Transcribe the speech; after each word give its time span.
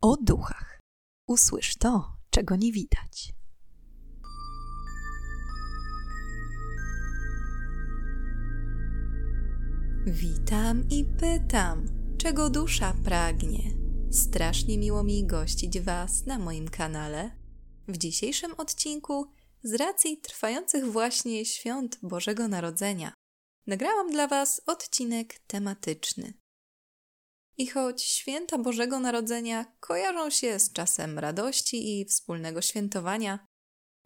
o 0.00 0.16
duchach. 0.16 0.80
Usłysz 1.26 1.76
to, 1.76 2.16
czego 2.30 2.56
nie 2.56 2.72
widać. 2.72 3.32
Witam 10.06 10.88
i 10.90 11.04
pytam, 11.04 11.86
czego 12.18 12.50
dusza 12.50 12.94
pragnie. 13.04 13.70
Strasznie 14.10 14.78
miło 14.78 15.04
mi 15.04 15.26
gościć 15.26 15.80
Was 15.80 16.26
na 16.26 16.38
moim 16.38 16.68
kanale. 16.68 17.30
W 17.88 17.96
dzisiejszym 17.96 18.54
odcinku, 18.54 19.32
z 19.62 19.74
racji 19.74 20.20
trwających 20.20 20.92
właśnie 20.92 21.44
świąt 21.44 21.98
Bożego 22.02 22.48
Narodzenia, 22.48 23.12
nagrałam 23.66 24.12
dla 24.12 24.28
Was 24.28 24.60
odcinek 24.66 25.38
tematyczny. 25.46 26.32
I 27.58 27.66
choć 27.66 28.02
święta 28.02 28.58
Bożego 28.58 29.00
Narodzenia 29.00 29.64
kojarzą 29.80 30.30
się 30.30 30.58
z 30.58 30.72
czasem 30.72 31.18
radości 31.18 32.00
i 32.00 32.04
wspólnego 32.04 32.62
świętowania, 32.62 33.46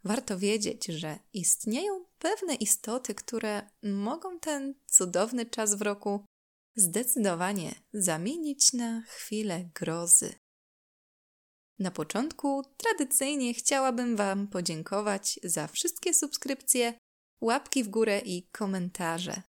warto 0.05 0.39
wiedzieć, 0.39 0.87
że 0.87 1.19
istnieją 1.33 2.05
pewne 2.19 2.55
istoty, 2.55 3.15
które 3.15 3.71
mogą 3.83 4.41
ten 4.41 4.75
cudowny 4.87 5.47
czas 5.47 5.75
w 5.75 5.83
roku 5.83 6.25
zdecydowanie 6.77 7.75
zamienić 7.93 8.73
na 8.73 9.03
chwilę 9.03 9.71
grozy. 9.75 10.35
Na 11.79 11.91
początku 11.91 12.63
tradycyjnie 12.77 13.55
chciałabym 13.55 14.17
Wam 14.17 14.49
podziękować 14.49 15.41
za 15.43 15.67
wszystkie 15.67 16.15
subskrypcje, 16.15 16.95
łapki 17.41 17.85
w 17.85 17.89
górę 17.89 18.19
i 18.25 18.49
komentarze. 18.49 19.43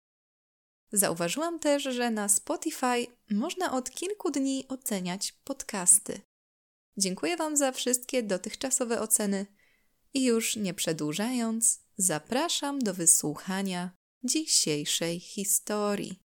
Zauważyłam 0.96 1.60
też, 1.60 1.84
że 1.84 2.12
na 2.12 2.30
Spotify 2.30 3.08
można 3.32 3.74
od 3.74 3.92
kilku 3.92 4.32
dni 4.32 4.66
oceniać 4.68 5.32
podcasty. 5.32 6.22
Dziękuję 6.98 7.38
Wam 7.38 7.58
za 7.58 7.72
wszystkie 7.72 8.24
dotychczasowe 8.24 9.02
oceny 9.02 9.46
i 10.14 10.26
już 10.26 10.56
nie 10.56 10.74
przedłużając, 10.74 11.80
zapraszam 11.98 12.80
do 12.80 12.94
wysłuchania 12.94 13.92
dzisiejszej 14.24 15.20
historii. 15.20 16.20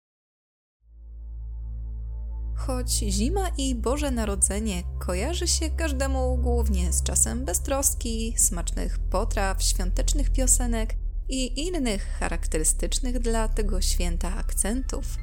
Choć 2.56 2.90
zima 2.90 3.50
i 3.58 3.74
Boże 3.74 4.10
Narodzenie 4.10 4.82
kojarzy 5.06 5.48
się 5.48 5.70
każdemu 5.70 6.36
głównie 6.36 6.92
z 6.92 7.02
czasem 7.02 7.44
beztroski, 7.44 8.34
smacznych 8.36 8.98
potraw, 9.10 9.62
świątecznych 9.62 10.32
piosenek– 10.32 10.94
i 11.28 11.66
innych 11.66 12.16
charakterystycznych 12.18 13.18
dla 13.18 13.48
tego 13.48 13.80
święta 13.80 14.36
akcentów, 14.36 15.16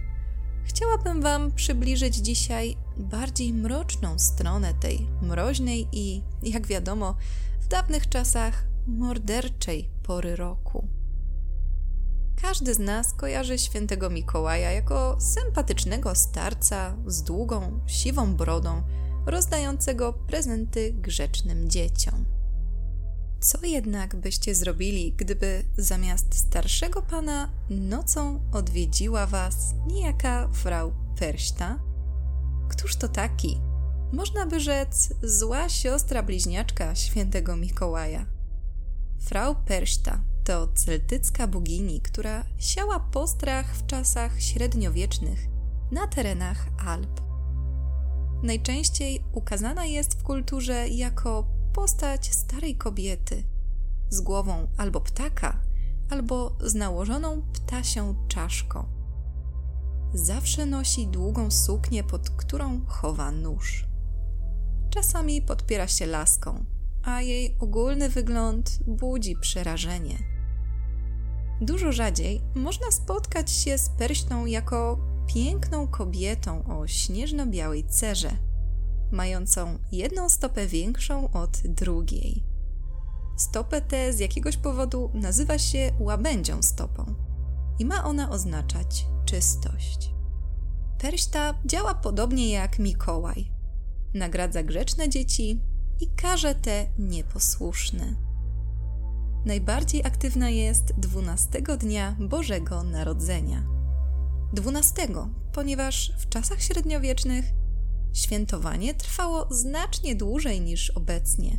chciałabym 0.63 1.21
Wam 1.21 1.51
przybliżyć 1.51 2.15
dzisiaj 2.15 2.77
bardziej 2.97 3.53
mroczną 3.53 4.19
stronę 4.19 4.73
tej 4.73 5.07
mroźnej 5.21 5.87
i, 5.91 6.23
jak 6.43 6.67
wiadomo, 6.67 7.15
w 7.61 7.67
dawnych 7.67 8.09
czasach 8.09 8.65
morderczej 8.87 9.89
pory 10.03 10.35
roku. 10.35 10.87
Każdy 12.41 12.73
z 12.73 12.79
nas 12.79 13.13
kojarzy 13.13 13.57
świętego 13.57 14.09
Mikołaja 14.09 14.71
jako 14.71 15.17
sympatycznego 15.21 16.15
starca 16.15 16.97
z 17.05 17.23
długą, 17.23 17.79
siwą 17.87 18.35
brodą, 18.35 18.83
rozdającego 19.25 20.13
prezenty 20.13 20.93
grzecznym 20.93 21.69
dzieciom. 21.69 22.34
Co 23.45 23.65
jednak 23.65 24.15
byście 24.15 24.55
zrobili, 24.55 25.13
gdyby 25.17 25.63
zamiast 25.77 26.35
starszego 26.38 27.01
pana 27.01 27.49
nocą 27.69 28.41
odwiedziła 28.51 29.27
was 29.27 29.73
niejaka 29.88 30.49
frau 30.53 30.93
Perśta? 31.19 31.79
Któż 32.69 32.95
to 32.95 33.07
taki? 33.07 33.57
Można 34.13 34.45
by 34.45 34.59
rzec 34.59 35.13
zła 35.23 35.69
siostra 35.69 36.23
bliźniaczka 36.23 36.95
świętego 36.95 37.55
Mikołaja. 37.55 38.25
Frau 39.19 39.55
Perśta 39.66 40.19
to 40.43 40.67
celtycka 40.67 41.47
bogini, 41.47 42.01
która 42.01 42.43
siała 42.57 43.00
postrach 43.00 43.75
w 43.75 43.85
czasach 43.85 44.41
średniowiecznych 44.41 45.39
na 45.91 46.07
terenach 46.07 46.67
Alp. 46.85 47.22
Najczęściej 48.44 49.23
ukazana 49.33 49.85
jest 49.85 50.19
w 50.19 50.23
kulturze 50.23 50.88
jako 50.88 51.54
postać 51.75 52.34
starej 52.34 52.75
kobiety 52.75 53.44
z 54.09 54.22
głową 54.22 54.68
albo 54.78 55.02
ptaka, 55.02 55.59
albo 56.09 56.58
z 56.62 56.75
nałożoną 56.75 57.41
ptasią 57.53 58.16
czaszką. 58.28 58.86
Zawsze 60.13 60.66
nosi 60.66 61.08
długą 61.08 61.52
suknię, 61.52 62.03
pod 62.03 62.30
którą 62.30 62.86
chowa 62.86 63.31
nóż. 63.31 63.86
Czasami 64.90 65.41
podpiera 65.41 65.88
się 65.88 66.06
laską, 66.06 66.66
a 67.03 67.22
jej 67.22 67.56
ogólny 67.59 68.09
wygląd 68.09 68.80
budzi 68.88 69.36
przerażenie. 69.36 70.18
Dużo 71.62 71.92
rzadziej 71.92 72.42
można 72.56 72.92
spotkać 72.92 73.52
się 73.52 73.78
z 73.78 73.90
perśną 73.90 74.46
jako 74.46 75.00
piękną 75.28 75.88
kobietą 75.88 76.66
o 76.66 76.88
śnieżno-białej 76.88 77.88
cerze– 77.88 78.31
mającą 79.11 79.77
jedną 79.91 80.29
stopę 80.29 80.67
większą 80.67 81.31
od 81.31 81.57
drugiej. 81.57 82.43
Stopę 83.38 83.81
tę 83.81 84.13
z 84.13 84.19
jakiegoś 84.19 84.57
powodu 84.57 85.11
nazywa 85.13 85.57
się 85.57 85.91
łabędzią 85.99 86.63
stopą 86.63 87.15
i 87.79 87.85
ma 87.85 88.03
ona 88.03 88.29
oznaczać 88.29 89.05
czystość. 89.25 90.11
Perśta 90.97 91.53
działa 91.65 91.95
podobnie 91.95 92.49
jak 92.49 92.79
Mikołaj. 92.79 93.51
Nagradza 94.13 94.63
grzeczne 94.63 95.09
dzieci 95.09 95.61
i 96.01 96.07
karze 96.07 96.55
te 96.55 96.88
nieposłuszne. 96.99 98.15
Najbardziej 99.45 100.05
aktywna 100.05 100.49
jest 100.49 100.94
12 100.97 101.61
dnia 101.61 102.15
Bożego 102.19 102.83
Narodzenia. 102.83 103.63
12, 104.53 105.07
ponieważ 105.53 106.13
w 106.17 106.29
czasach 106.29 106.61
średniowiecznych 106.61 107.45
Świętowanie 108.15 108.93
trwało 108.93 109.47
znacznie 109.51 110.15
dłużej 110.15 110.61
niż 110.61 110.89
obecnie, 110.89 111.57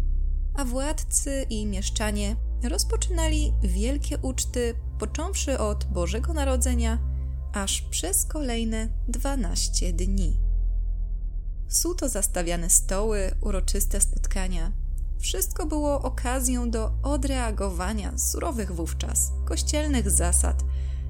a 0.55 0.65
władcy 0.65 1.47
i 1.51 1.67
mieszczanie 1.67 2.37
rozpoczynali 2.63 3.53
wielkie 3.63 4.19
uczty, 4.19 4.75
począwszy 4.99 5.59
od 5.59 5.85
Bożego 5.85 6.33
Narodzenia 6.33 6.99
aż 7.53 7.83
przez 7.83 8.25
kolejne 8.25 8.89
12 9.09 9.93
dni. 9.93 10.41
Suto 11.69 12.09
zastawiane 12.09 12.71
stoły, 12.71 13.31
uroczyste 13.41 14.01
spotkania. 14.01 14.73
Wszystko 15.19 15.67
było 15.67 16.03
okazją 16.03 16.71
do 16.71 16.93
odreagowania 17.03 18.19
surowych 18.19 18.73
wówczas 18.73 19.33
kościelnych 19.45 20.11
zasad, 20.11 20.65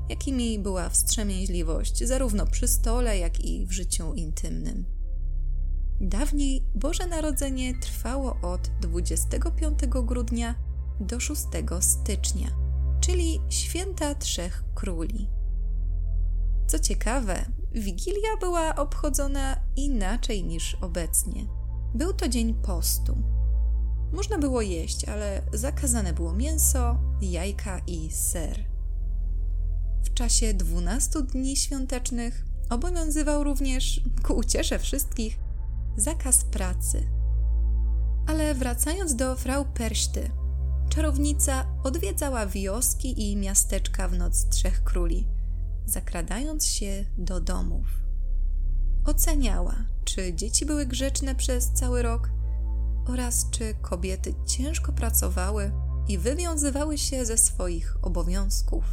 jakimi 0.08 0.58
była 0.58 0.88
wstrzemięźliwość 0.88 2.04
zarówno 2.04 2.46
przy 2.46 2.68
stole, 2.68 3.18
jak 3.18 3.40
i 3.40 3.66
w 3.66 3.72
życiu 3.72 4.14
intymnym. 4.14 4.95
Dawniej 6.00 6.64
Boże 6.74 7.06
Narodzenie 7.06 7.74
trwało 7.74 8.36
od 8.42 8.70
25 8.80 9.78
grudnia 9.86 10.54
do 11.00 11.20
6 11.20 11.42
stycznia, 11.80 12.48
czyli 13.00 13.40
święta 13.48 14.14
Trzech 14.14 14.64
Króli. 14.74 15.28
Co 16.66 16.78
ciekawe, 16.78 17.44
Wigilia 17.72 18.36
była 18.40 18.76
obchodzona 18.76 19.56
inaczej 19.76 20.44
niż 20.44 20.74
obecnie. 20.74 21.46
Był 21.94 22.12
to 22.12 22.28
dzień 22.28 22.54
postu. 22.54 23.16
Można 24.12 24.38
było 24.38 24.62
jeść, 24.62 25.04
ale 25.04 25.42
zakazane 25.52 26.12
było 26.12 26.32
mięso, 26.32 26.98
jajka 27.20 27.78
i 27.86 28.10
ser. 28.10 28.64
W 30.04 30.14
czasie 30.14 30.54
12 30.54 31.22
dni 31.22 31.56
świątecznych 31.56 32.44
obowiązywał 32.70 33.44
również, 33.44 34.00
ku 34.22 34.34
uciesze 34.34 34.78
wszystkich, 34.78 35.45
zakaz 35.96 36.44
pracy. 36.44 37.08
Ale 38.26 38.54
wracając 38.54 39.16
do 39.16 39.37
frau 39.37 39.64
Perszty, 39.64 40.31
czarownica 40.88 41.66
odwiedzała 41.84 42.46
wioski 42.46 43.31
i 43.31 43.37
miasteczka 43.37 44.08
w 44.08 44.19
noc 44.19 44.48
trzech 44.48 44.84
króli, 44.84 45.28
zakradając 45.87 46.66
się 46.66 47.04
do 47.19 47.40
domów. 47.40 47.87
Oceniała, 49.04 49.76
czy 50.04 50.34
dzieci 50.34 50.66
były 50.66 50.87
grzeczne 50.87 51.34
przez 51.34 51.72
cały 51.72 52.02
rok 52.02 52.31
oraz 53.08 53.50
czy 53.50 53.75
kobiety 53.75 54.34
ciężko 54.46 54.92
pracowały 54.92 55.72
i 56.08 56.19
wywiązywały 56.19 56.99
się 56.99 57.25
ze 57.25 57.38
swoich 57.38 57.96
obowiązków. 58.02 58.84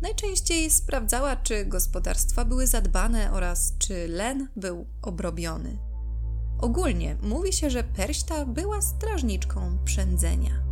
Najczęściej 0.00 0.70
sprawdzała, 0.70 1.36
czy 1.36 1.64
gospodarstwa 1.64 2.44
były 2.44 2.66
zadbane 2.66 3.32
oraz 3.32 3.74
czy 3.78 4.08
len 4.08 4.48
był 4.56 4.86
obrobiony. 5.02 5.78
Ogólnie 6.58 7.16
mówi 7.22 7.52
się, 7.52 7.70
że 7.70 7.84
Perśta 7.84 8.46
była 8.46 8.82
strażniczką 8.82 9.78
przędzenia. 9.84 10.62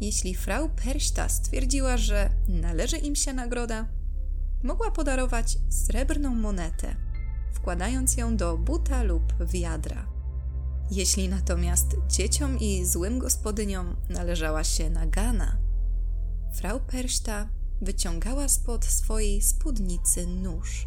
Jeśli 0.00 0.34
frau 0.34 0.68
Perśta 0.68 1.28
stwierdziła, 1.28 1.96
że 1.96 2.30
należy 2.48 2.96
im 2.96 3.16
się 3.16 3.32
nagroda, 3.32 3.88
mogła 4.62 4.90
podarować 4.90 5.58
srebrną 5.68 6.34
monetę, 6.34 6.96
wkładając 7.52 8.16
ją 8.16 8.36
do 8.36 8.58
buta 8.58 9.02
lub 9.02 9.22
wiadra. 9.46 10.06
Jeśli 10.90 11.28
natomiast 11.28 11.96
dzieciom 12.08 12.58
i 12.58 12.86
złym 12.86 13.18
gospodyniom 13.18 13.96
należała 14.10 14.64
się 14.64 14.90
nagana, 14.90 15.56
frau 16.54 16.80
Perśta 16.80 17.48
wyciągała 17.82 18.48
spod 18.48 18.84
swojej 18.84 19.42
spódnicy 19.42 20.26
nóż, 20.26 20.86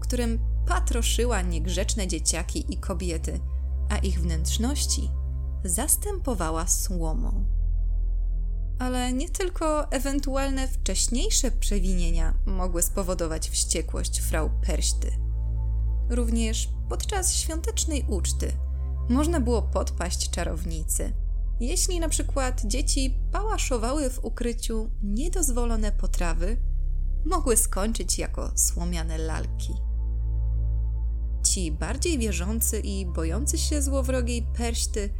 którym 0.00 0.38
patroszyła 0.66 1.42
niegrzeczne 1.42 2.08
dzieciaki 2.08 2.74
i 2.74 2.78
kobiety, 2.78 3.40
a 3.88 3.96
ich 3.96 4.20
wnętrzności 4.20 5.10
zastępowała 5.64 6.66
słomą. 6.66 7.46
Ale 8.78 9.12
nie 9.12 9.28
tylko 9.28 9.90
ewentualne 9.90 10.68
wcześniejsze 10.68 11.50
przewinienia 11.50 12.34
mogły 12.46 12.82
spowodować 12.82 13.50
wściekłość 13.50 14.18
frau 14.18 14.50
Perśty. 14.66 15.10
Również 16.10 16.68
podczas 16.88 17.34
świątecznej 17.34 18.04
uczty 18.08 18.52
można 19.08 19.40
było 19.40 19.62
podpaść 19.62 20.30
czarownicy. 20.30 21.12
Jeśli 21.60 22.00
na 22.00 22.08
przykład 22.08 22.62
dzieci 22.64 23.18
pałaszowały 23.32 24.10
w 24.10 24.24
ukryciu 24.24 24.90
niedozwolone 25.02 25.92
potrawy, 25.92 26.56
mogły 27.26 27.56
skończyć 27.56 28.18
jako 28.18 28.52
słomiane 28.58 29.18
lalki. 29.18 29.74
Ci 31.42 31.72
bardziej 31.72 32.18
wierzący 32.18 32.80
i 32.80 33.06
bojący 33.06 33.58
się 33.58 33.82
złowrogiej 33.82 34.46
perśty 34.56 35.10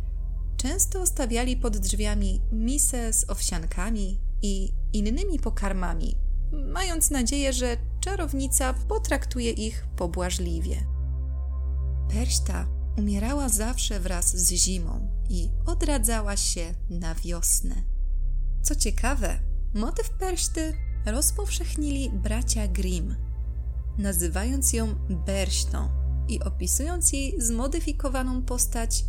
często 0.56 1.06
stawiali 1.06 1.56
pod 1.56 1.76
drzwiami 1.76 2.40
misę 2.52 3.12
z 3.12 3.30
owsiankami 3.30 4.20
i 4.42 4.72
innymi 4.92 5.38
pokarmami, 5.38 6.16
mając 6.52 7.10
nadzieję, 7.10 7.52
że 7.52 7.76
czarownica 8.00 8.74
potraktuje 8.74 9.50
ich 9.50 9.86
pobłażliwie. 9.96 10.76
Perśta 12.10 12.66
umierała 12.98 13.48
zawsze 13.48 14.00
wraz 14.00 14.36
z 14.36 14.52
zimą 14.52 15.09
i 15.30 15.50
odradzała 15.66 16.36
się 16.36 16.74
na 16.90 17.14
wiosnę. 17.14 17.74
Co 18.62 18.74
ciekawe, 18.74 19.40
motyw 19.74 20.10
Perśty 20.10 20.72
rozpowszechnili 21.06 22.10
bracia 22.10 22.68
Grimm, 22.68 23.16
nazywając 23.98 24.72
ją 24.72 24.94
Berśtą 25.26 25.88
i 26.28 26.42
opisując 26.42 27.12
jej 27.12 27.40
zmodyfikowaną 27.40 28.42
postać 28.42 29.04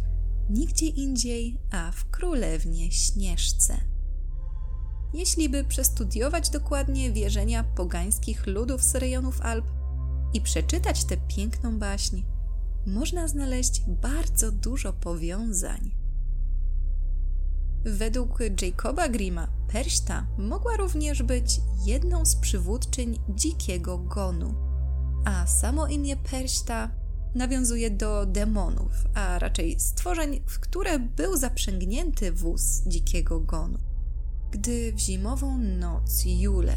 nigdzie 0.50 0.86
indziej, 0.86 1.58
a 1.72 1.92
w 1.92 2.10
Królewnie 2.10 2.92
Śnieżce. 2.92 3.78
Jeśli 5.14 5.50
by 5.50 5.64
przestudiować 5.64 6.50
dokładnie 6.50 7.12
wierzenia 7.12 7.64
pogańskich 7.64 8.48
ludów 8.48 8.84
z 8.84 8.96
rejonów 8.96 9.42
Alp 9.42 9.66
i 10.34 10.42
przeczytać 10.42 11.06
tę 11.06 11.18
piękną 11.18 11.80
baśń, 11.80 12.24
można 12.86 13.28
znaleźć 13.28 13.82
bardzo 13.88 14.52
dużo 14.52 14.94
powiązań. 14.94 16.01
Według 17.86 18.40
Jacoba 18.62 19.10
Grima 19.10 19.48
Perśta 19.68 20.28
mogła 20.38 20.78
również 20.78 21.24
być 21.24 21.62
jedną 21.86 22.26
z 22.26 22.36
przywódczyń 22.36 23.20
dzikiego 23.30 23.98
gonu, 23.98 24.56
a 25.26 25.48
samo 25.48 25.88
imię 25.88 26.18
Perśta 26.18 26.92
nawiązuje 27.36 27.92
do 27.92 28.26
demonów, 28.26 28.92
a 29.14 29.40
raczej 29.40 29.80
stworzeń, 29.80 30.42
w 30.46 30.60
które 30.60 31.00
był 31.00 31.38
zaprzęgnięty 31.38 32.32
wóz 32.32 32.84
dzikiego 32.88 33.40
gonu. 33.40 33.80
Gdy 34.52 34.94
w 34.94 35.00
zimową 35.00 35.58
noc 35.58 36.24
Jule, 36.26 36.76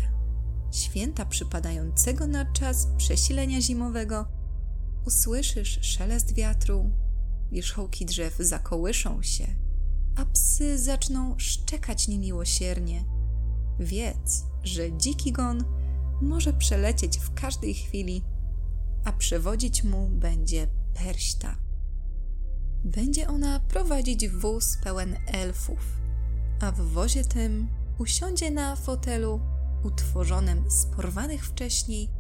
święta 0.72 1.24
przypadającego 1.24 2.26
na 2.26 2.52
czas 2.52 2.88
przesilenia 2.96 3.60
zimowego, 3.60 4.26
usłyszysz 5.06 5.78
szelest 5.82 6.34
wiatru, 6.34 6.90
wierzchołki 7.52 8.06
drzew 8.06 8.36
zakołyszą 8.38 9.22
się, 9.22 9.63
a 10.16 10.25
psy 10.25 10.78
zaczną 10.78 11.34
szczekać 11.38 12.08
niemiłosiernie. 12.08 13.05
Wiedz, 13.81 14.44
że 14.62 14.96
dziki 14.96 15.32
gon 15.32 15.64
może 16.22 16.52
przelecieć 16.52 17.19
w 17.19 17.34
każdej 17.34 17.75
chwili 17.75 18.22
a 19.05 19.12
przewodzić 19.12 19.84
mu 19.84 20.08
będzie 20.08 20.66
Perśta. 20.94 21.56
Będzie 22.84 23.28
ona 23.28 23.61
prowadzić 23.61 24.28
wóz 24.28 24.76
pełen 24.84 25.16
elfów, 25.26 26.00
a 26.60 26.72
w 26.72 26.81
wozie 26.81 27.25
tym 27.25 27.69
usiądzie 27.99 28.50
na 28.50 28.76
fotelu 28.76 29.40
utworzonym 29.84 30.70
z 30.70 30.87
porwanych 30.87 31.46
wcześniej 31.46 32.10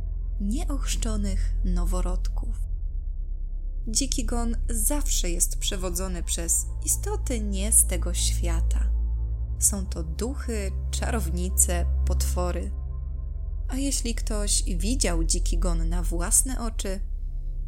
nieochrzczonych 0.40 1.54
noworodków. 1.64 2.73
Dziki 3.88 4.24
gon 4.24 4.56
zawsze 4.70 5.30
jest 5.30 5.58
przewodzony 5.58 6.22
przez 6.22 6.66
istoty 6.84 7.40
nie 7.40 7.72
z 7.72 7.86
tego 7.86 8.14
świata. 8.14 8.90
Są 9.58 9.86
to 9.86 10.02
duchy, 10.02 10.72
czarownice, 10.90 11.86
potwory– 12.06 12.70
a 13.68 13.76
jeśli 13.76 14.14
ktoś 14.14 14.62
widział 14.62 15.24
dziki 15.24 15.58
gon 15.58 15.88
na 15.88 16.02
własne 16.02 16.60
oczy, 16.60 17.00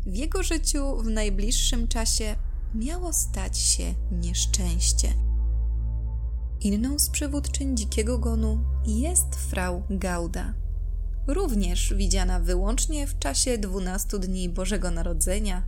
w 0.07 0.15
jego 0.15 0.43
życiu 0.43 0.97
w 0.97 1.07
najbliższym 1.07 1.89
czasie 1.89 2.37
miało 2.75 3.13
stać 3.13 3.59
się 3.59 3.95
nieszczęście. 4.13 5.15
Inną 6.61 6.99
z 6.99 7.11
przywódczyń 7.11 7.77
dzikiego 7.77 8.19
gonu 8.19 8.65
jest 8.87 9.37
frau 9.37 9.83
Gauda. 9.91 10.55
Również 11.27 11.95
widziana 11.95 12.41
wyłącznie 12.41 13.07
w 13.07 13.19
czasie 13.19 13.59
dwunastu 13.59 14.19
dni 14.19 14.49
Bożego 14.49 14.91
Narodzenia, 14.91 15.63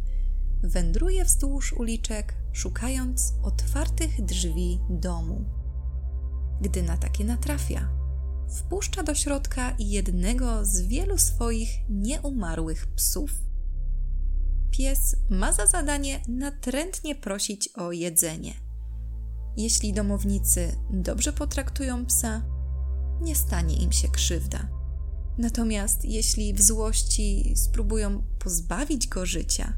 wędruje 0.62 1.25
wzdłuż 1.25 1.72
uliczek, 1.72 2.34
szukając 2.52 3.34
otwartych 3.43 4.25
drzwi 4.25 4.81
domu. 4.90 5.44
Gdy 6.60 6.82
na 6.82 6.96
takie 6.96 7.25
natrafia, 7.25 7.88
wpuszcza 8.49 9.02
do 9.02 9.14
środka 9.14 9.75
jednego 9.78 10.64
z 10.64 10.81
wielu 10.81 11.19
swoich 11.19 11.69
nieumarłych 11.88 12.87
psów. 12.87 13.31
Pies 14.70 15.16
ma 15.31 15.52
za 15.52 15.66
zadanie 15.66 16.20
natrętnie 16.28 17.14
prosić 17.14 17.69
o 17.69 17.93
jedzenie. 17.93 18.54
Jeśli 19.56 19.93
domownicy 19.93 20.76
dobrze 20.90 21.32
potraktują 21.32 22.06
psa, 22.06 22.43
nie 23.20 23.34
stanie 23.37 23.76
im 23.76 23.93
się 23.93 24.08
krzywda. 24.08 24.69
Natomiast 25.38 26.04
jeśli 26.04 26.54
w 26.54 26.62
złości 26.62 27.52
spróbują 27.56 28.22
pozbawić 28.38 29.08
go 29.08 29.26
życia, 29.26 29.72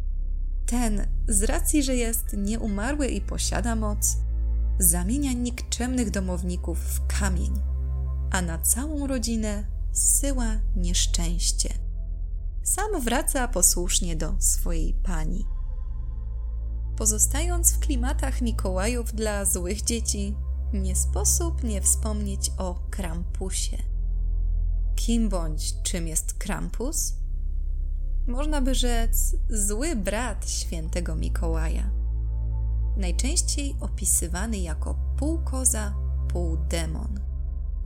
ten, 0.71 1.07
z 1.29 1.43
racji, 1.43 1.83
że 1.83 1.97
jest 1.97 2.27
nieumarły 2.37 3.07
i 3.07 3.21
posiada 3.21 3.77
moc, 3.77 4.17
zamienia 4.79 5.33
nikczemnych 5.33 6.11
domowników 6.11 6.79
w 6.79 7.21
kamień 7.21 7.71
a 8.31 8.43
na 8.43 8.59
całą 8.59 9.07
rodzinę 9.07 9.65
zsyła 9.93 10.47
nieszczęście. 10.77 11.75
Sam 12.63 13.01
wraca 13.01 13.49
posłusznie 13.49 14.17
do 14.17 14.35
swojej 14.39 14.95
pani. 14.95 15.47
Pozostając 16.97 17.73
w 17.73 17.79
klimatach 17.79 18.43
Mikołajów 18.43 19.15
dla 19.15 19.45
złych 19.45 19.83
dzieci, 19.83 20.37
nie 20.73 20.97
sposób 20.97 21.65
nie 21.65 21.81
wspomnieć 21.81 22.53
o 22.59 22.75
Krampusie. 22.91 23.79
Kim 24.97 25.29
bądź 25.29 25.83
czym 25.83 26.09
jest 26.09 26.35
Krampus? 26.35 27.15
Można 28.27 28.61
by 28.61 28.75
rzec 28.75 29.37
zły 29.51 29.97
brat 29.97 30.51
świętego 30.51 31.17
Mikołaja. 31.17 31.91
Najczęściej 32.97 33.77
opisywany 33.81 34.59
jako 34.59 34.99
pół 35.19 35.39
koza, 35.39 35.95
pół 36.29 36.57
demon. 36.57 37.21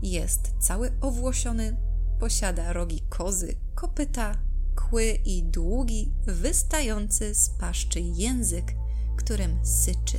Jest 0.03 0.55
cały 0.59 0.93
owłosiony, 1.00 1.76
posiada 2.21 2.73
rogi 2.73 3.00
kozy, 3.09 3.57
kopyta, 3.75 4.38
kły 4.75 5.05
i 5.25 5.43
długi, 5.43 6.12
wystający 6.26 7.35
z 7.35 7.49
paszczy 7.49 8.00
język, 8.00 8.75
którym 9.17 9.67
syczy. 9.67 10.19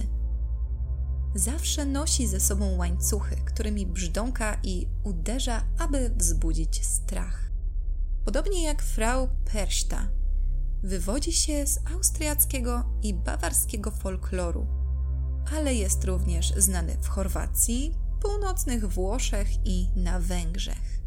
Zawsze 1.36 1.86
nosi 1.86 2.28
ze 2.28 2.40
sobą 2.40 2.78
łańcuchy, 2.78 3.36
którymi 3.36 3.86
brzdąka 3.86 4.60
i 4.64 4.88
uderza, 5.04 5.64
aby 5.78 6.10
wzbudzić 6.10 6.86
strach. 6.86 7.45
Podobnie 8.26 8.64
jak 8.64 8.82
frau 8.82 9.30
Perśta, 9.54 10.08
wywodzi 10.84 11.34
się 11.34 11.68
z 11.68 11.80
austriackiego 11.96 12.84
i 13.04 13.14
bawarskiego 13.14 13.92
folkloru, 13.92 14.68
ale 15.58 15.76
jest 15.76 16.04
również 16.04 16.54
znany 16.58 16.98
w 17.02 17.08
Chorwacji, 17.08 17.96
północnych 18.22 18.86
Włoszech 18.86 19.48
i 19.66 19.90
na 19.96 20.20
Węgrzech. 20.20 21.02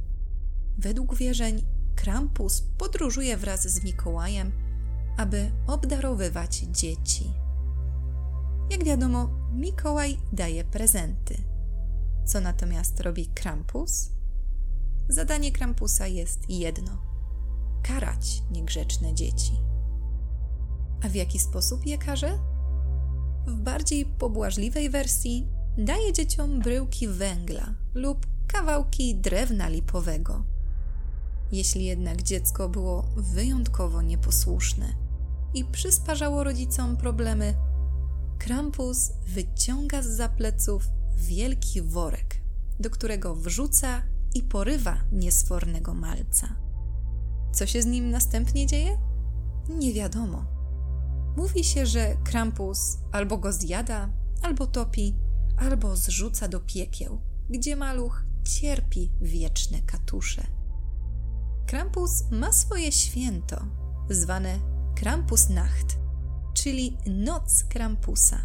Według 0.78 1.14
wierzeń 1.14 1.66
Krampus 1.96 2.62
podróżuje 2.78 3.36
wraz 3.36 3.68
z 3.68 3.84
Mikołajem, 3.84 4.52
aby 5.16 5.50
obdarowywać 5.66 6.56
dzieci. 6.56 7.32
Jak 8.70 8.84
wiadomo, 8.84 9.30
Mikołaj 9.52 10.18
daje 10.32 10.64
prezenty. 10.64 11.36
Co 12.26 12.40
natomiast 12.40 13.00
robi 13.00 13.26
Krampus? 13.26 14.10
Zadanie 15.08 15.52
Krampusa 15.52 16.06
jest 16.06 16.50
jedno: 16.50 17.07
karać 17.82 18.42
niegrzeczne 18.50 19.14
dzieci. 19.14 19.52
A 21.04 21.08
w 21.08 21.14
jaki 21.14 21.38
sposób 21.38 21.86
je 21.86 21.98
karze? 21.98 22.38
w 23.48 23.54
bardziej 23.54 24.06
pobłażliwej 24.06 24.90
wersji 24.90 25.46
daje 25.78 26.12
dzieciom 26.12 26.60
bryłki 26.60 27.08
węgla 27.08 27.74
lub 27.94 28.26
kawałki 28.46 29.14
drewna 29.14 29.68
lipowego. 29.68 30.44
Jeśli 31.52 31.84
jednak 31.84 32.22
dziecko 32.22 32.68
było 32.68 33.04
wyjątkowo 33.16 34.02
nieposłuszne 34.02 34.86
i 35.54 35.64
przysparzało 35.64 36.44
rodzicom 36.44 36.96
problemy, 36.96 37.54
Krampus 38.38 39.12
wyciąga 39.26 40.02
z 40.02 40.06
zapleców 40.06 40.88
wielki 41.16 41.82
worek, 41.82 42.40
do 42.80 42.90
którego 42.90 43.34
wrzuca 43.34 44.02
i 44.34 44.42
porywa 44.42 44.96
niesfornego 45.12 45.94
malca. 45.94 46.67
Co 47.52 47.66
się 47.66 47.82
z 47.82 47.86
nim 47.86 48.10
następnie 48.10 48.66
dzieje? 48.66 48.98
Nie 49.68 49.92
wiadomo. 49.92 50.44
Mówi 51.36 51.64
się, 51.64 51.86
że 51.86 52.16
Krampus 52.24 52.98
albo 53.12 53.38
go 53.38 53.52
zjada, 53.52 54.10
albo 54.42 54.66
topi, 54.66 55.14
albo 55.56 55.96
zrzuca 55.96 56.48
do 56.48 56.60
piekieł, 56.60 57.20
gdzie 57.50 57.76
maluch 57.76 58.24
cierpi 58.44 59.12
wieczne 59.20 59.82
katusze. 59.82 60.46
Krampus 61.66 62.30
ma 62.30 62.52
swoje 62.52 62.92
święto, 62.92 63.64
zwane 64.10 64.58
Krampusnacht, 64.96 65.98
czyli 66.54 66.98
Noc 67.06 67.64
Krampusa. 67.64 68.38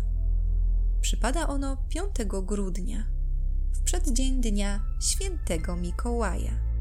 Przypada 1.02 1.48
ono 1.48 1.78
5 1.90 2.06
grudnia, 2.44 3.08
w 3.74 3.82
przeddzień 3.82 4.42
dnia 4.42 4.84
świętego 5.02 5.76
Mikołaja. 5.76 6.73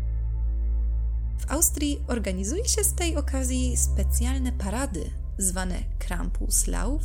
W 1.42 1.50
Austrii 1.50 2.04
organizuje 2.08 2.68
się 2.68 2.84
z 2.84 2.94
tej 2.94 3.16
okazji 3.16 3.76
specjalne 3.76 4.52
parady, 4.52 5.11
zwane 5.38 5.84
Krampuslauf, 5.99 7.02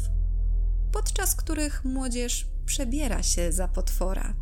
podczas 0.91 1.36
których 1.36 1.86
młodzież 1.86 2.48
przebiera 2.65 3.24
się 3.24 3.51
za 3.51 3.67
potwora. 3.67 4.34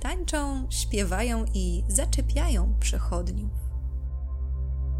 Tańczą, 0.00 0.66
śpiewają 0.70 1.44
i 1.54 1.84
zaczepiają 1.88 2.74
przechodniów. 2.80 3.50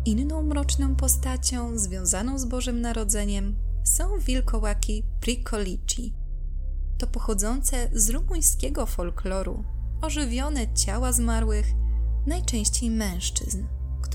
Inną 0.04 0.42
mroczną 0.42 0.96
postacią 0.96 1.78
związaną 1.78 2.38
z 2.38 2.44
Bożym 2.44 2.80
Narodzeniem 2.80 3.56
są 3.84 4.18
wilkołaki 4.18 5.02
Pricolici. 5.20 6.14
To 6.98 7.06
pochodzące 7.06 7.90
z 7.92 8.10
rumuńskiego 8.10 8.86
folkloru 8.86 9.64
ożywione 10.02 10.74
ciała 10.74 11.12
zmarłych, 11.12 11.66
najczęściej 12.26 12.90
mężczyzn, 12.90 13.64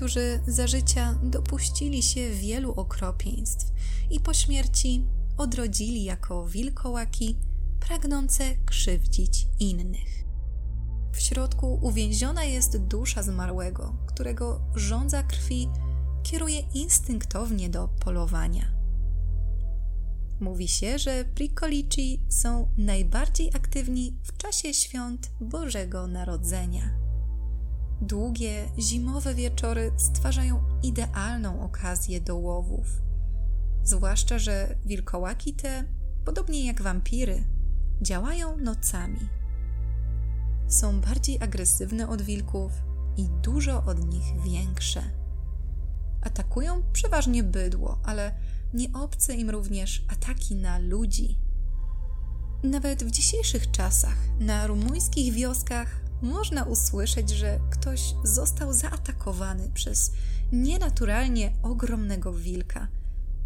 którzy 0.00 0.40
za 0.46 0.66
życia 0.66 1.18
dopuścili 1.22 2.02
się 2.02 2.30
wielu 2.30 2.72
okropieństw 2.72 3.72
i 4.10 4.20
po 4.20 4.34
śmierci 4.34 5.04
odrodzili 5.36 6.04
jako 6.04 6.46
wilkołaki 6.46 7.36
pragnące 7.80 8.44
krzywdzić 8.66 9.46
innych. 9.58 10.24
W 11.12 11.20
środku 11.20 11.78
uwięziona 11.82 12.44
jest 12.44 12.78
dusza 12.78 13.22
zmarłego, 13.22 13.96
którego 14.06 14.60
żądza 14.74 15.22
krwi 15.22 15.68
kieruje 16.22 16.60
instynktownie 16.60 17.68
do 17.68 17.88
polowania. 17.88 18.72
Mówi 20.40 20.68
się, 20.68 20.98
że 20.98 21.24
Prikolici 21.24 22.20
są 22.28 22.68
najbardziej 22.76 23.50
aktywni 23.54 24.18
w 24.22 24.36
czasie 24.36 24.74
świąt 24.74 25.30
Bożego 25.40 26.06
Narodzenia. 26.06 26.99
Długie, 28.00 28.68
zimowe 28.78 29.34
wieczory 29.34 29.92
stwarzają 29.96 30.62
idealną 30.82 31.62
okazję 31.62 32.20
do 32.20 32.36
łowów. 32.36 32.86
Zwłaszcza, 33.84 34.38
że 34.38 34.76
wilkołaki 34.84 35.54
te, 35.54 35.84
podobnie 36.24 36.66
jak 36.66 36.82
wampiry, 36.82 37.44
działają 38.02 38.56
nocami. 38.56 39.28
Są 40.68 41.00
bardziej 41.00 41.42
agresywne 41.42 42.08
od 42.08 42.22
wilków 42.22 42.72
i 43.16 43.28
dużo 43.42 43.84
od 43.84 44.12
nich 44.12 44.42
większe. 44.44 45.02
Atakują 46.22 46.82
przeważnie 46.92 47.42
bydło, 47.42 47.98
ale 48.04 48.34
nie 48.74 48.92
obce 48.92 49.34
im 49.34 49.50
również 49.50 50.04
ataki 50.08 50.56
na 50.56 50.78
ludzi. 50.78 51.38
Nawet 52.62 53.04
w 53.04 53.10
dzisiejszych 53.10 53.70
czasach 53.70 54.16
na 54.38 54.66
rumuńskich 54.66 55.34
wioskach 55.34 56.09
można 56.22 56.64
usłyszeć, 56.64 57.30
że 57.30 57.60
ktoś 57.70 58.14
został 58.24 58.72
zaatakowany 58.72 59.70
przez 59.74 60.12
nienaturalnie 60.52 61.52
ogromnego 61.62 62.32
wilka 62.32 62.88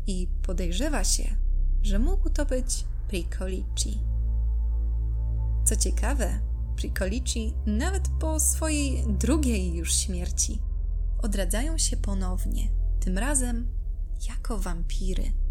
i 0.07 0.29
podejrzewa 0.43 1.05
się, 1.05 1.37
że 1.83 1.99
mógł 1.99 2.31
to 2.31 2.47
być 2.47 2.85
Pricolici. 3.09 3.99
Co 5.65 5.77
ciekawe, 5.77 6.41
Pricolici 6.77 7.55
nawet 7.67 8.09
po 8.21 8.41
swojej 8.41 9.05
drugiej 9.07 9.75
już 9.75 9.95
śmierci 9.95 10.59
odradzają 11.23 11.79
się 11.79 11.97
ponownie, 11.97 12.69
tym 13.01 13.19
razem 13.19 13.69
jako 14.29 14.59
wampiry. 14.59 15.44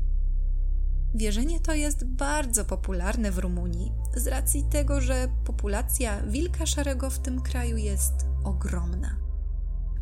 Wierzenie 1.16 1.60
to 1.60 1.74
jest 1.74 2.06
bardzo 2.06 2.66
popularne 2.66 3.32
w 3.32 3.38
Rumunii 3.38 3.92
z 4.16 4.28
racji 4.28 4.64
tego, 4.64 5.02
że 5.02 5.28
populacja 5.46 6.22
wilka 6.22 6.66
szarego 6.66 7.10
w 7.10 7.20
tym 7.20 7.42
kraju 7.42 7.78
jest 7.78 8.14
ogromna. 8.44 9.16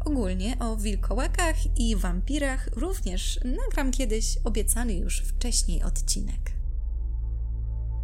Ogólnie 0.06 0.60
o 0.60 0.77
wilkołakach 0.77 1.77
i 1.77 1.96
wampirach 1.96 2.70
również 2.75 3.39
nagram 3.46 3.91
kiedyś 3.91 4.38
obiecany 4.44 4.94
już 4.94 5.22
wcześniej 5.22 5.84
odcinek. 5.84 6.51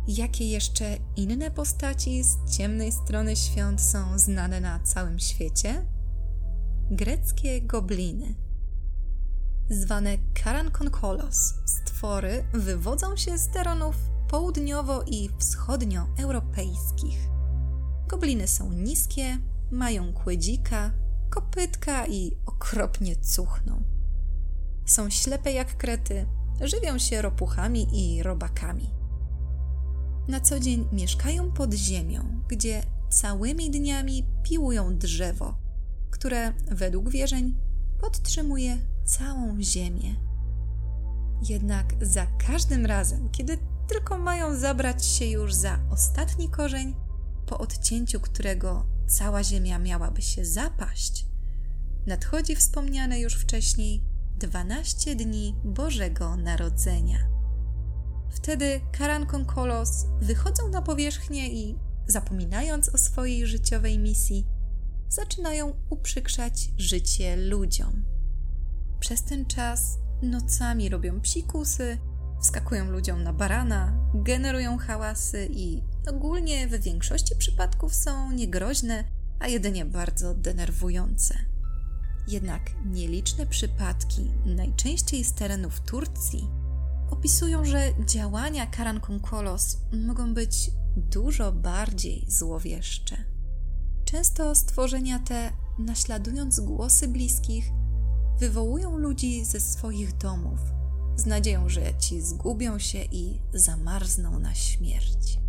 Jakie 0.08 0.50
jeszcze 0.50 0.98
inne 1.16 1.52
postaci 1.52 2.24
z 2.24 2.58
ciemnej 2.58 2.92
strony 2.92 3.36
świąt 3.36 3.82
są 3.82 4.20
znane 4.20 4.62
na 4.62 4.80
całym 4.80 5.20
świecie? 5.20 5.86
Greckie 6.92 7.62
gobliny– 7.62 8.36
zwane 9.70 10.18
Karankonkolos. 10.44 11.54
Stwory 11.66 12.44
wywodzą 12.54 13.16
się 13.16 13.38
z 13.38 13.48
terenów 13.48 13.96
południowo- 14.28 15.04
i 15.08 15.30
wschodnioeuropejskich. 15.40 17.30
Gobliny 18.08 18.48
są 18.48 18.72
niskie, 18.74 19.38
mają 19.72 20.14
kłedzika, 20.14 20.92
kopytka 21.30 22.08
i 22.08 22.32
okropnie 22.46 23.16
cuchną. 23.16 23.84
Są 24.86 25.10
ślepe 25.10 25.52
jak 25.52 25.78
krety, 25.78 26.26
żywią 26.62 26.98
się 26.98 27.22
ropuchami 27.22 27.88
i 27.92 28.24
robakami. 28.24 28.90
Na 30.28 30.40
co 30.40 30.60
dzień 30.60 30.88
mieszkają 30.92 31.52
pod 31.52 31.74
ziemią, 31.74 32.42
gdzie 32.48 32.84
całymi 33.10 33.72
dniami 33.72 34.26
piłują 34.44 34.98
drzewo, 34.98 35.58
które 36.12 36.54
według 36.72 37.10
wierzeń 37.10 37.56
podtrzymuje 38.02 38.78
całą 39.08 39.62
ziemię. 39.62 40.16
Jednak 41.50 41.94
za 42.02 42.26
każdym 42.26 42.86
razem, 42.86 43.30
kiedy 43.30 43.58
tylko 43.88 44.18
mają 44.18 44.56
zabrać 44.56 45.06
się 45.06 45.26
już 45.26 45.54
za 45.54 45.80
ostatni 45.92 46.50
korzeń, 46.50 46.96
po 47.46 47.58
odcięciu 47.58 48.20
którego 48.20 48.86
cała 49.08 49.44
ziemia 49.44 49.80
miałaby 49.80 50.22
się 50.22 50.46
zapaść, 50.46 51.26
nadchodzi 52.08 52.56
wspomniane 52.56 53.20
już 53.20 53.34
wcześniej 53.36 54.04
12 54.38 55.16
dni 55.16 55.56
Bożego 55.64 56.36
Narodzenia. 56.36 57.18
Wtedy 58.30 58.82
Karankon 58.92 59.46
Kolos 59.46 60.06
wychodzą 60.22 60.70
na 60.70 60.82
powierzchnię 60.82 61.50
i, 61.54 61.76
zapominając 62.08 62.90
o 62.90 62.98
swojej 62.98 63.48
życiowej 63.48 64.00
misji, 64.00 64.48
zaczynają 65.10 65.74
uprzykrzać 65.90 66.70
życie 66.78 67.38
ludziom. 67.38 68.17
Przez 69.00 69.24
ten 69.24 69.46
czas 69.46 69.98
nocami 70.22 70.90
robią 70.90 71.22
psikusy, 71.22 71.98
wskakują 72.42 72.92
ludziom 72.92 73.24
na 73.24 73.34
barana, 73.34 73.94
generują 74.14 74.78
hałasy 74.78 75.48
i 75.52 75.82
ogólnie 76.10 76.68
w 76.68 76.84
większości 76.84 77.36
przypadków 77.36 77.96
są 77.96 78.32
niegroźne, 78.32 79.04
a 79.40 79.48
jedynie 79.48 79.86
bardzo 79.86 80.34
denerwujące. 80.34 81.36
Jednak 82.28 82.62
nieliczne 82.86 83.46
przypadki, 83.46 84.32
najczęściej 84.46 85.24
z 85.24 85.34
terenów 85.34 85.80
Turcji, 85.80 86.48
opisują, 87.12 87.66
że 87.66 87.94
działania 88.06 88.68
Karankunkolos 88.68 89.78
mogą 90.08 90.34
być 90.34 90.72
dużo 90.98 91.52
bardziej 91.52 92.26
złowieszcze. 92.28 93.18
Często 94.06 94.56
stworzenia 94.56 95.20
te, 95.20 95.52
naśladując 95.80 96.60
głosy 96.60 97.08
bliskich, 97.08 97.66
wywołują 98.40 98.98
ludzi 98.98 99.46
ze 99.46 99.60
swoich 99.60 100.18
domów 100.18 100.60
z 101.16 101.26
nadzieją, 101.26 101.70
że 101.70 101.98
ci 102.00 102.22
zgubią 102.22 102.80
się 102.80 103.00
i 103.12 103.42
zamarzną 103.54 104.40
na 104.40 104.56
śmierć. 104.56 105.40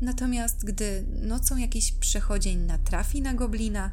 Natomiast 0.00 0.64
gdy 0.64 1.06
nocą 1.22 1.56
jakiś 1.56 1.92
przechodzień 1.92 2.58
natrafi 2.58 3.22
na 3.22 3.34
goblina, 3.34 3.90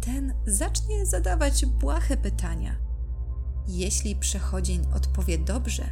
ten 0.00 0.34
zacznie 0.46 1.06
zadawać 1.06 1.66
błahe 1.66 2.16
pytania. 2.16 2.76
Jeśli 3.68 4.16
przechodzień 4.16 4.86
odpowie 4.94 5.38
dobrze, 5.38 5.84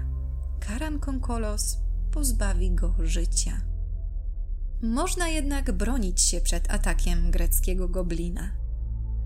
Karan 0.60 0.98
Konkolos 0.98 1.78
pozbawi 2.10 2.70
go 2.70 2.94
życia. 2.98 3.60
Można 4.82 5.28
jednak 5.28 5.72
bronić 5.72 6.20
się 6.20 6.40
przed 6.40 6.70
atakiem 6.70 7.30
greckiego 7.30 7.88
goblina. 7.88 8.63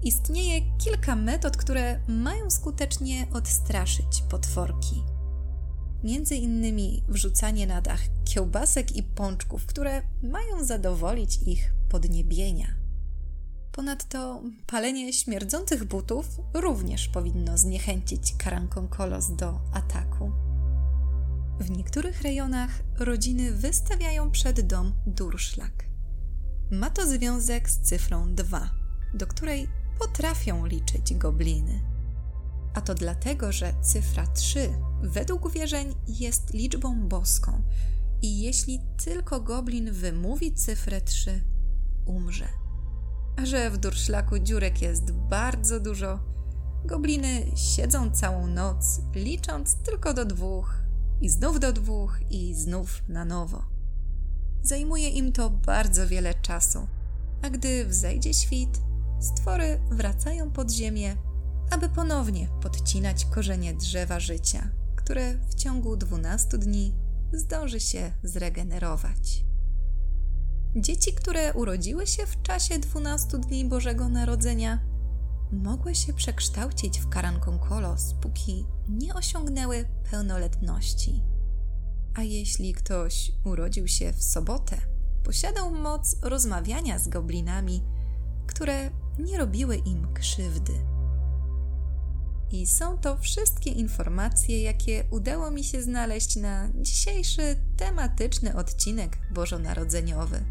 Istnieje 0.03 0.61
kilka 0.79 1.17
metod, 1.17 1.57
które 1.57 2.01
mają 2.09 2.51
skutecznie 2.51 3.27
odstraszyć 3.33 4.23
potworki. 4.31 5.03
Między 6.05 6.37
innymi 6.37 7.03
wrzucanie 7.09 7.67
na 7.67 7.81
dach 7.81 8.01
kiełbasek 8.25 8.97
i 8.97 9.03
pączków, 9.03 9.67
które 9.67 10.03
mają 10.23 10.65
zadowolić 10.65 11.39
ich 11.47 11.73
podniebienia. 11.89 12.67
Ponadto 13.73 14.43
palenie 14.67 15.13
śmierdzących 15.13 15.85
butów 15.85 16.41
również 16.55 17.09
powinno 17.09 17.59
zniechęcić 17.59 18.35
karankonkolos 18.39 19.37
do 19.37 19.61
ataku. 19.73 20.33
W 21.61 21.71
niektórych 21.71 22.23
rejonach 22.23 22.71
rodziny 22.99 23.53
wystawiają 23.53 24.31
przed 24.31 24.61
dom 24.61 24.93
durszlak. 25.07 25.85
Ma 26.71 26.91
to 26.91 27.07
związek 27.07 27.71
z 27.71 27.81
cyfrą 27.81 28.35
2, 28.35 28.71
do 29.15 29.27
której 29.27 29.69
potrafią 29.99 30.67
liczyć 30.67 31.15
gobliny. 31.15 31.81
A 32.75 32.81
to 32.81 32.95
dlatego, 32.95 33.53
że 33.53 33.75
cyfra 33.83 34.27
3 34.27 34.71
według 35.03 35.53
wierzeń 35.53 35.95
jest 36.09 36.55
liczbą 36.55 37.09
boską 37.09 37.63
i 38.23 38.41
jeśli 38.41 38.81
tylko 39.05 39.41
goblin 39.41 39.93
wymówi 39.93 40.55
cyfrę 40.55 41.01
3, 41.01 41.45
umrze. 42.07 42.49
A 43.37 43.47
że 43.47 43.71
w 43.71 43.77
durszlaku 43.77 44.39
dziurek 44.39 44.83
jest 44.83 45.13
bardzo 45.13 45.81
dużo, 45.81 46.19
gobliny 46.85 47.47
siedzą 47.55 48.11
całą 48.11 48.47
noc, 48.47 49.01
licząc 49.15 49.75
tylko 49.75 50.15
do 50.15 50.25
dwóch, 50.25 50.75
i 51.21 51.29
znów 51.29 51.61
do 51.61 51.73
dwóch, 51.73 52.19
i 52.31 52.55
znów 52.55 53.03
na 53.09 53.25
nowo. 53.25 53.65
Zajmuje 54.63 55.09
im 55.09 55.33
to 55.33 55.51
bardzo 55.51 56.09
wiele 56.09 56.35
czasu, 56.35 56.87
a 57.43 57.51
gdy 57.51 57.87
wzejdzie 57.87 58.35
świt, 58.35 58.81
stwory 59.21 59.81
wracają 59.91 60.51
pod 60.51 60.71
ziemię, 60.71 61.17
aby 61.71 61.89
ponownie 61.89 62.49
podcinać 62.63 63.25
korzenie 63.25 63.75
drzewa 63.75 64.21
życia, 64.21 64.71
które 64.97 65.39
w 65.39 65.55
ciągu 65.55 65.97
12 65.97 66.59
dni 66.59 66.95
zdąży 67.33 67.81
się 67.81 68.13
zregenerować. 68.23 69.45
Dzieci, 70.77 71.15
które 71.15 71.55
urodziły 71.55 72.07
się 72.07 72.27
w 72.27 72.43
czasie 72.43 72.79
12 72.79 73.39
dni 73.39 73.65
Bożego 73.65 74.09
Narodzenia, 74.09 74.79
mogły 75.53 75.95
się 75.95 76.13
przekształcić 76.13 77.01
w 77.01 77.09
karankonkolos, 77.09 78.15
póki 78.21 78.67
nie 78.89 79.15
osiągnęły 79.15 79.85
pełnoletności. 80.11 81.23
A 82.15 82.23
jeśli 82.23 82.75
ktoś 82.75 83.33
urodził 83.45 83.89
się 83.89 84.13
w 84.13 84.23
sobotę, 84.23 84.77
posiadał 85.25 85.71
moc 85.71 86.17
rozmawiania 86.23 86.99
z 86.99 87.09
goblinami, 87.09 87.83
które 88.47 88.91
nie 89.19 89.39
robiły 89.39 89.77
im 89.77 90.15
krzywdy. 90.15 90.73
I 92.51 92.67
są 92.67 92.99
to 92.99 93.19
wszystkie 93.19 93.71
informacje, 93.71 94.63
jakie 94.63 95.05
udało 95.11 95.51
mi 95.51 95.65
się 95.65 95.83
znaleźć 95.83 96.37
na 96.37 96.69
dzisiejszy 96.75 97.57
tematyczny 97.77 98.57
odcinek 98.57 99.19
bożonarodzeniowy. 99.31 100.45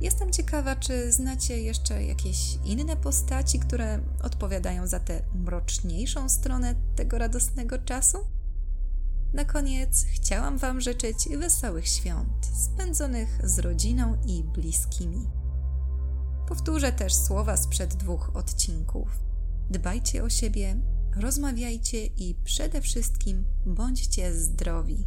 Jestem 0.00 0.32
ciekawa, 0.32 0.76
czy 0.76 1.12
znacie 1.12 1.62
jeszcze 1.62 2.04
jakieś 2.04 2.38
inne 2.64 2.96
postaci, 2.96 3.58
które 3.58 4.00
odpowiadają 4.22 4.86
za 4.86 5.00
tę 5.00 5.22
mroczniejszą 5.34 6.28
stronę 6.28 6.74
tego 6.96 7.18
radosnego 7.18 7.78
czasu? 7.78 8.18
Na 9.34 9.44
koniec 9.44 10.04
chciałam 10.04 10.58
Wam 10.58 10.80
życzyć 10.80 11.28
wesołych 11.38 11.88
świąt, 11.88 12.46
spędzonych 12.46 13.40
z 13.44 13.58
rodziną 13.58 14.16
i 14.26 14.44
bliskimi. 14.44 15.26
Powtórzę 16.48 16.92
też 16.92 17.14
słowa 17.14 17.56
sprzed 17.56 17.94
dwóch 17.94 18.36
odcinków. 18.36 19.08
Dbajcie 19.70 20.24
o 20.24 20.28
siebie, 20.28 20.76
rozmawiajcie 21.16 22.06
i 22.06 22.34
przede 22.44 22.80
wszystkim 22.80 23.44
bądźcie 23.66 24.34
zdrowi, 24.34 25.06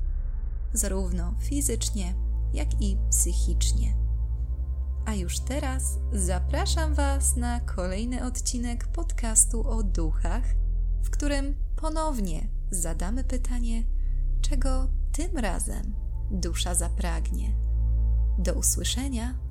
zarówno 0.74 1.36
fizycznie, 1.40 2.16
jak 2.54 2.82
i 2.82 2.98
psychicznie. 3.10 3.96
A 5.06 5.16
już 5.16 5.40
teraz 5.40 5.84
zapraszam 6.14 6.94
Was 6.94 7.36
na 7.36 7.60
kolejny 7.60 8.26
odcinek 8.26 8.88
podcastu 8.88 9.70
o 9.70 9.84
duchach, 9.84 10.44
w 11.04 11.10
którym 11.10 11.56
ponownie 11.76 12.48
zadamy 12.72 13.24
pytanie, 13.24 13.84
czego 14.42 14.88
tym 15.12 15.38
razem 15.38 15.96
dusza 16.32 16.76
zapragnie. 16.76 17.56
Do 18.38 18.54
usłyszenia 18.54 19.49